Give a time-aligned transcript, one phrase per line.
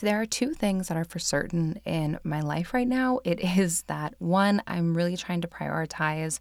[0.00, 3.38] If there are two things that are for certain in my life right now, it
[3.58, 6.38] is that one, I'm really trying to prioritize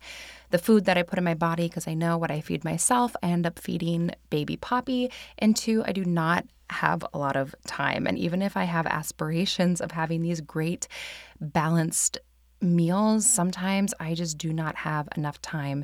[0.50, 3.18] the food that I put in my body because I know what I feed myself,
[3.22, 5.12] I end up feeding baby Poppy.
[5.38, 8.08] And two, I do not have a lot of time.
[8.08, 10.88] And even if I have aspirations of having these great,
[11.42, 12.18] balanced
[12.62, 15.84] meals, sometimes I just do not have enough time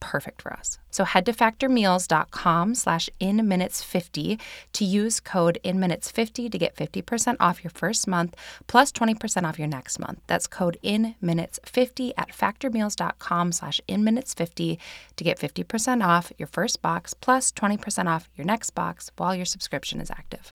[0.00, 0.78] perfect for us.
[0.90, 4.38] So head to factormeals.com slash in minutes 50
[4.72, 8.34] to use code in minutes 50 to get 50% off your first month
[8.66, 10.20] plus 20% off your next month.
[10.26, 14.78] That's code in minutes 50 at factormeals.com slash in minutes 50
[15.16, 19.44] to get 50% off your first box plus 20% off your next box while your
[19.44, 20.52] subscription is active.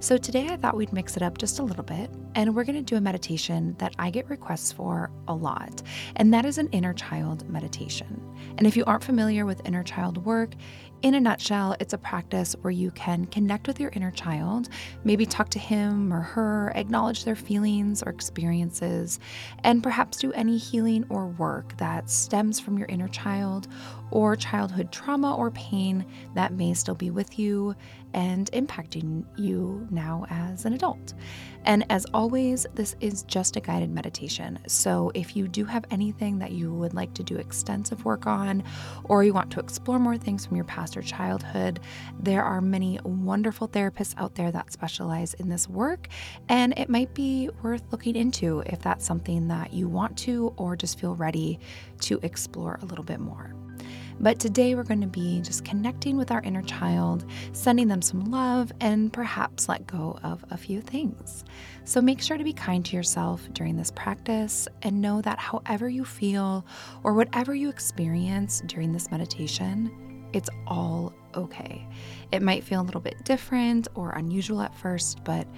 [0.00, 2.76] So, today I thought we'd mix it up just a little bit, and we're going
[2.76, 5.82] to do a meditation that I get requests for a lot,
[6.16, 8.20] and that is an inner child meditation.
[8.58, 10.54] And if you aren't familiar with inner child work,
[11.02, 14.68] in a nutshell, it's a practice where you can connect with your inner child,
[15.02, 19.18] maybe talk to him or her, acknowledge their feelings or experiences,
[19.64, 23.66] and perhaps do any healing or work that stems from your inner child
[24.12, 27.74] or childhood trauma or pain that may still be with you
[28.14, 31.14] and impacting you now as an adult.
[31.64, 34.58] And as always, this is just a guided meditation.
[34.66, 38.64] So if you do have anything that you would like to do extensive work on,
[39.04, 41.80] or you want to explore more things from your past or childhood,
[42.20, 46.08] there are many wonderful therapists out there that specialize in this work.
[46.48, 50.76] And it might be worth looking into if that's something that you want to or
[50.76, 51.60] just feel ready
[52.00, 53.54] to explore a little bit more.
[54.22, 58.30] But today we're going to be just connecting with our inner child, sending them some
[58.30, 61.44] love, and perhaps let go of a few things.
[61.84, 65.88] So make sure to be kind to yourself during this practice and know that however
[65.88, 66.64] you feel
[67.02, 71.84] or whatever you experience during this meditation, it's all okay.
[72.30, 75.48] It might feel a little bit different or unusual at first, but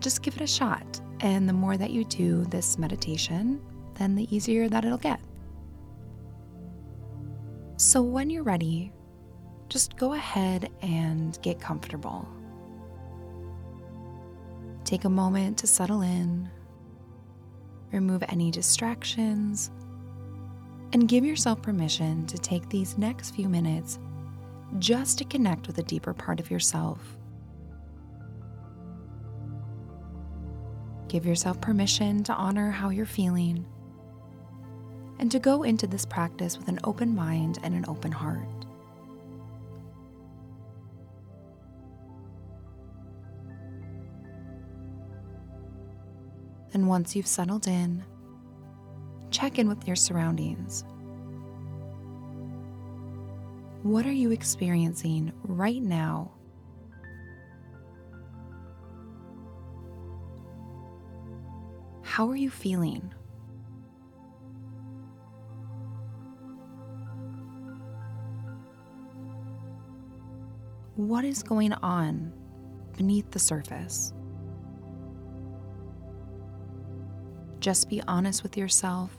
[0.00, 1.00] just give it a shot.
[1.20, 3.60] And the more that you do this meditation,
[3.94, 5.20] then the easier that it'll get.
[7.82, 8.92] So, when you're ready,
[9.68, 12.28] just go ahead and get comfortable.
[14.84, 16.48] Take a moment to settle in,
[17.90, 19.72] remove any distractions,
[20.92, 23.98] and give yourself permission to take these next few minutes
[24.78, 27.18] just to connect with a deeper part of yourself.
[31.08, 33.66] Give yourself permission to honor how you're feeling
[35.18, 38.48] and to go into this practice with an open mind and an open heart.
[46.74, 48.02] And once you've settled in,
[49.30, 50.84] check in with your surroundings.
[53.82, 56.32] What are you experiencing right now?
[62.02, 63.12] How are you feeling?
[71.08, 72.32] What is going on
[72.96, 74.12] beneath the surface.
[77.60, 79.16] Just be honest with yourself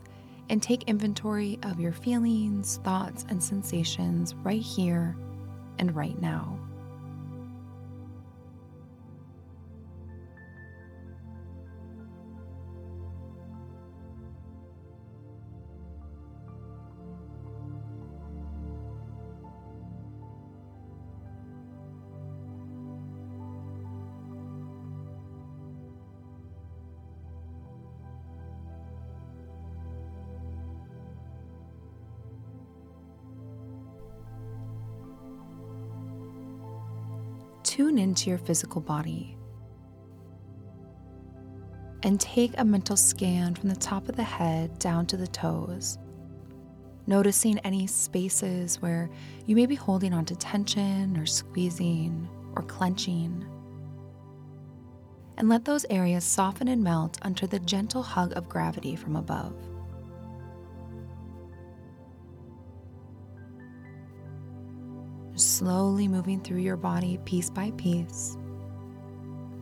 [0.49, 5.15] and take inventory of your feelings, thoughts, and sensations right here
[5.79, 6.59] and right now.
[37.73, 39.35] Tune into your physical body
[42.03, 45.97] and take a mental scan from the top of the head down to the toes.
[47.07, 49.09] noticing any spaces where
[49.45, 53.43] you may be holding onto tension or squeezing or clenching.
[55.37, 59.55] And let those areas soften and melt under the gentle hug of gravity from above.
[65.63, 68.37] Slowly moving through your body piece by piece,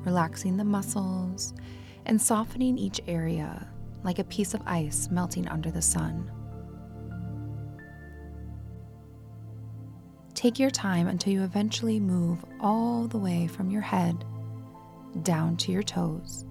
[0.03, 1.53] relaxing the muscles
[2.07, 3.67] and softening each area
[4.03, 6.31] like a piece of ice melting under the sun.
[10.33, 14.25] Take your time until you eventually move all the way from your head
[15.21, 16.45] down to your toes.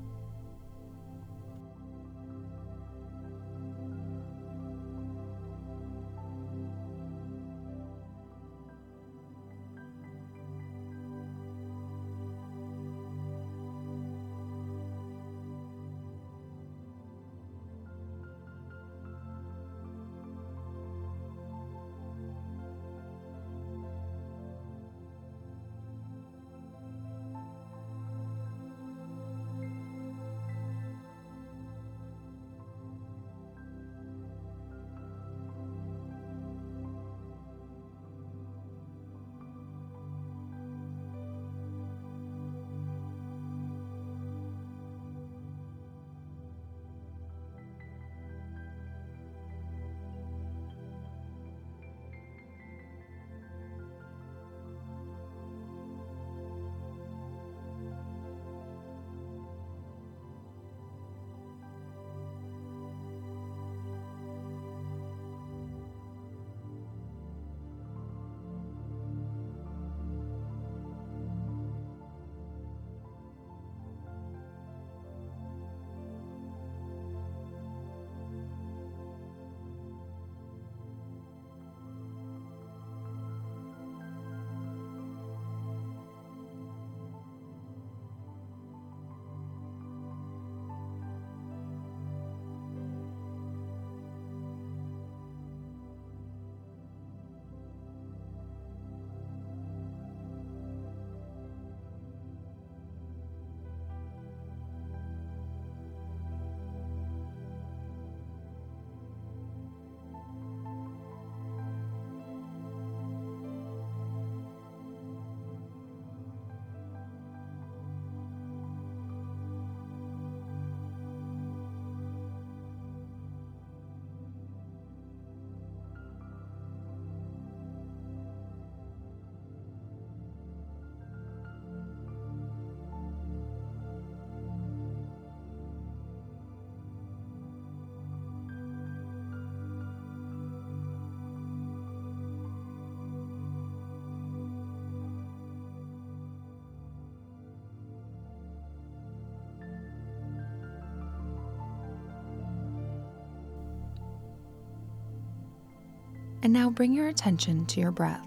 [156.42, 158.26] And now bring your attention to your breath.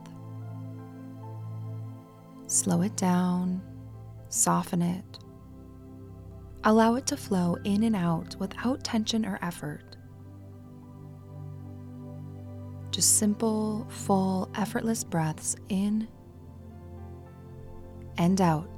[2.47, 3.61] Slow it down,
[4.29, 5.19] soften it.
[6.63, 9.97] Allow it to flow in and out without tension or effort.
[12.91, 16.07] Just simple, full, effortless breaths in
[18.17, 18.72] and out.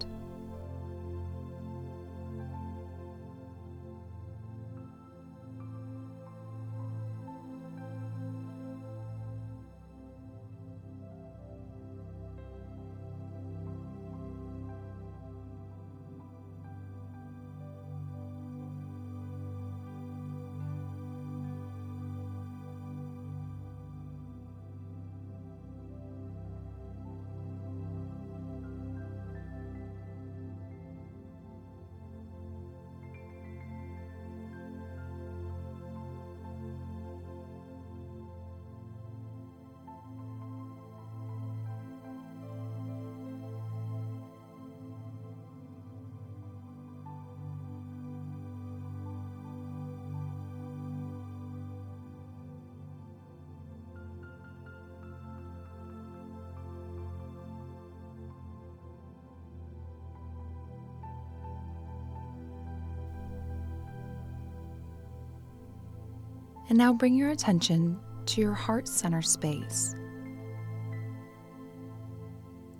[66.69, 69.95] And now bring your attention to your heart center space.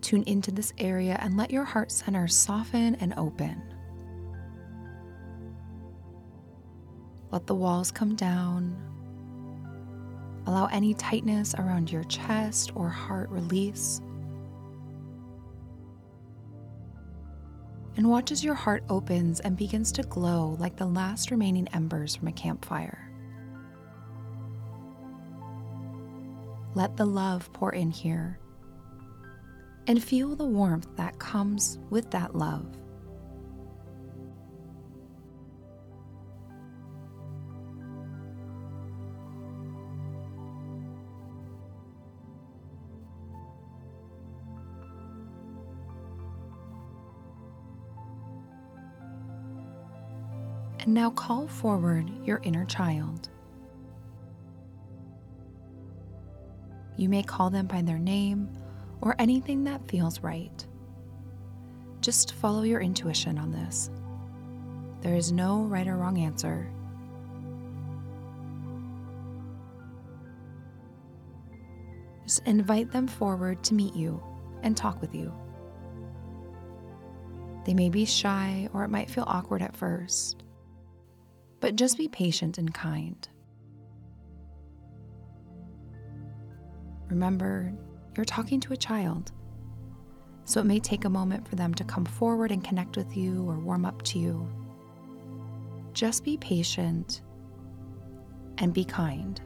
[0.01, 3.61] Tune into this area and let your heart center soften and open.
[7.31, 8.77] Let the walls come down.
[10.47, 13.99] Allow any tightness around your chest or heart release.
[17.97, 22.15] And watch as your heart opens and begins to glow like the last remaining embers
[22.15, 23.04] from a campfire.
[26.75, 28.38] Let the love pour in here
[29.88, 32.65] and feel the warmth that comes with that love.
[50.79, 53.29] And now call forward your inner child.
[56.97, 58.49] You may call them by their name
[59.01, 60.65] or anything that feels right.
[62.01, 63.89] Just follow your intuition on this.
[65.01, 66.71] There is no right or wrong answer.
[72.23, 74.21] Just invite them forward to meet you
[74.63, 75.31] and talk with you.
[77.65, 80.43] They may be shy or it might feel awkward at first,
[81.59, 83.27] but just be patient and kind.
[87.15, 87.72] Remember,
[88.17, 89.31] you're talking to a child.
[90.43, 93.50] So it may take a moment for them to come forward and connect with you
[93.50, 94.45] or warm up to you.
[95.93, 97.22] Just be patient
[98.57, 99.39] and be kind.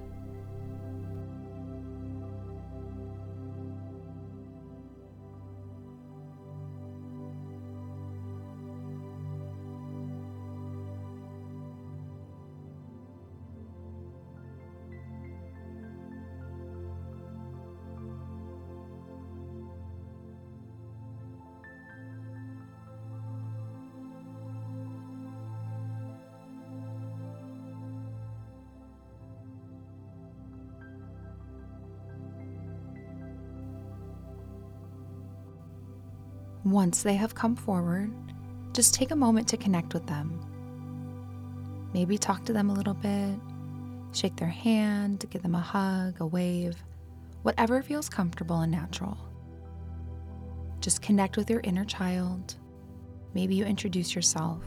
[36.69, 38.11] Once they have come forward,
[38.73, 40.39] just take a moment to connect with them.
[41.93, 43.39] Maybe talk to them a little bit,
[44.11, 46.75] shake their hand, give them a hug, a wave,
[47.41, 49.17] whatever feels comfortable and natural.
[50.79, 52.55] Just connect with your inner child.
[53.33, 54.61] Maybe you introduce yourself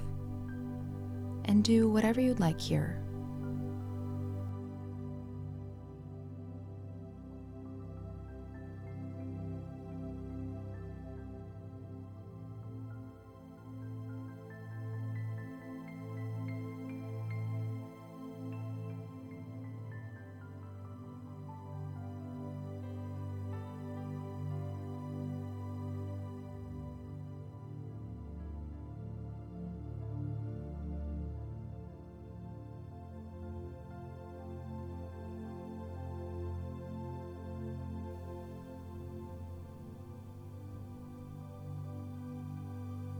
[1.45, 3.01] and do whatever you'd like here.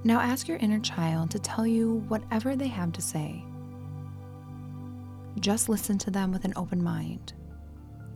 [0.05, 3.45] Now ask your inner child to tell you whatever they have to say.
[5.39, 7.33] Just listen to them with an open mind.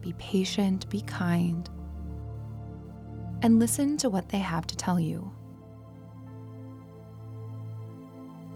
[0.00, 1.68] Be patient, be kind,
[3.42, 5.32] and listen to what they have to tell you.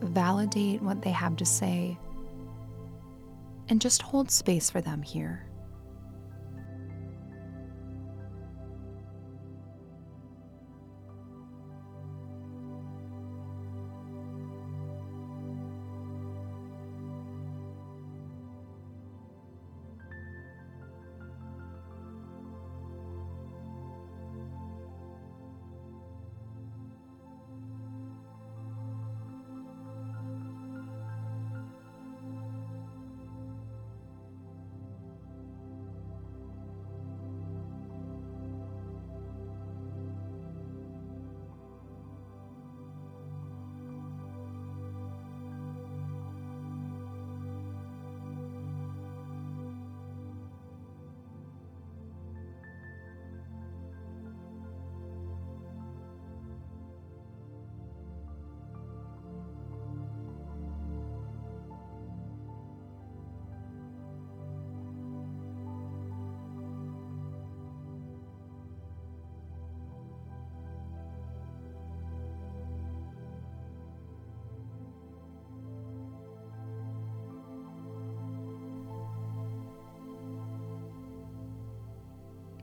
[0.01, 1.99] Validate what they have to say
[3.69, 5.50] and just hold space for them here.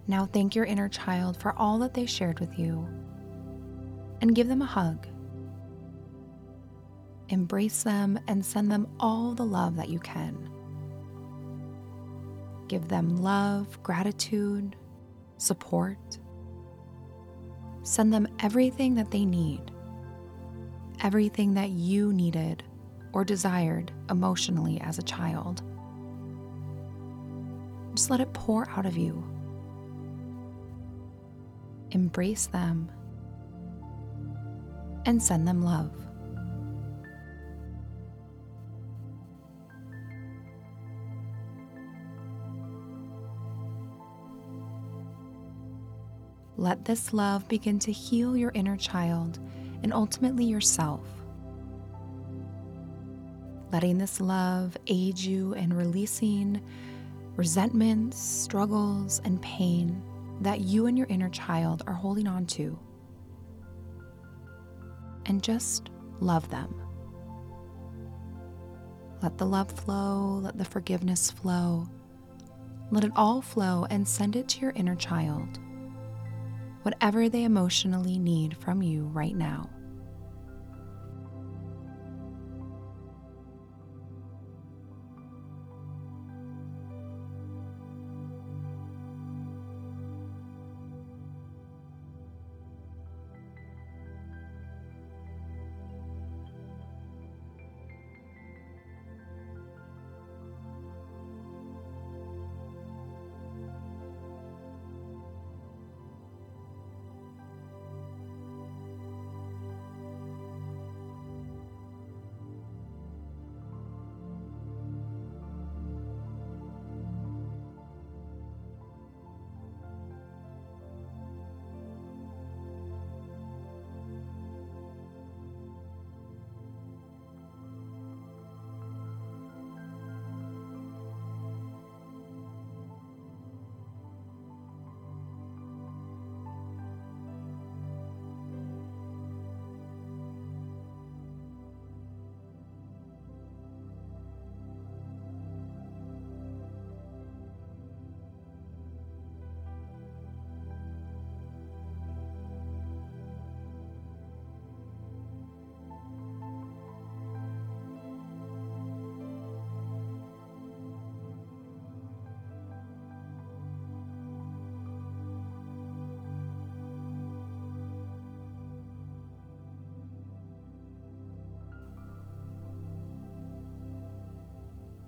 [0.08, 2.88] Now thank your inner child for all that they shared with you
[4.22, 5.06] and give them a hug.
[7.30, 10.50] Embrace them and send them all the love that you can.
[12.68, 14.76] Give them love, gratitude,
[15.38, 16.20] support.
[17.84, 19.72] Send them everything that they need,
[21.02, 22.64] everything that you needed
[23.14, 25.62] or desired emotionally as a child.
[27.94, 29.24] Just let it pour out of you.
[31.92, 32.92] Embrace them
[35.06, 35.92] and send them love.
[46.60, 49.40] Let this love begin to heal your inner child
[49.84, 51.02] and ultimately yourself.
[53.72, 56.62] Letting this love aid you in releasing
[57.36, 60.02] resentments, struggles, and pain
[60.42, 62.78] that you and your inner child are holding on to.
[65.26, 65.90] And just
[66.20, 66.82] love them.
[69.22, 71.88] Let the love flow, let the forgiveness flow.
[72.92, 75.60] Let it all flow and send it to your inner child
[76.88, 79.70] whatever they emotionally need from you right now.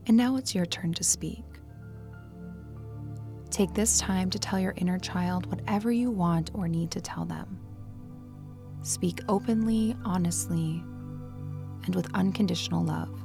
[0.09, 1.43] And now it's your turn to speak.
[3.51, 7.25] Take this time to tell your inner child whatever you want or need to tell
[7.25, 7.59] them.
[8.81, 10.83] Speak openly, honestly,
[11.85, 13.23] and with unconditional love.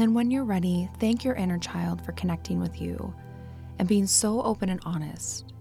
[0.00, 3.14] Then, when you're ready, thank your inner child for connecting with you
[3.78, 5.54] and being so open and honest.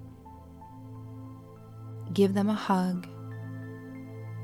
[2.12, 3.08] Give them a hug.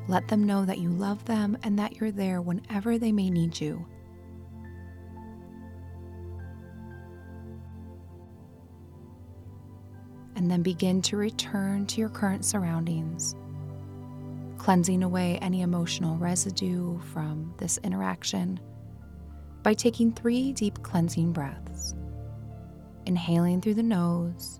[0.07, 3.59] Let them know that you love them and that you're there whenever they may need
[3.59, 3.85] you.
[10.37, 13.35] And then begin to return to your current surroundings,
[14.57, 18.59] cleansing away any emotional residue from this interaction
[19.63, 21.95] by taking three deep cleansing breaths,
[23.05, 24.59] inhaling through the nose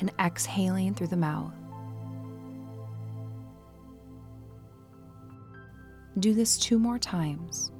[0.00, 1.54] and exhaling through the mouth.
[6.18, 7.70] Do this two more times.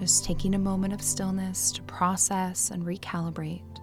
[0.00, 3.75] Just taking a moment of stillness to process and recalibrate.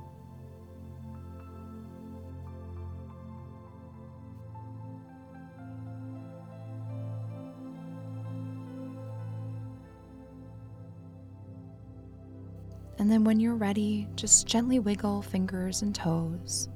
[13.00, 16.70] And then when you're ready, just gently wiggle fingers and toes.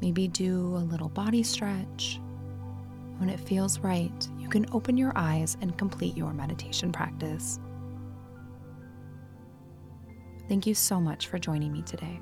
[0.00, 2.20] Maybe do a little body stretch.
[3.18, 7.60] When it feels right, you can open your eyes and complete your meditation practice.
[10.48, 12.20] Thank you so much for joining me today.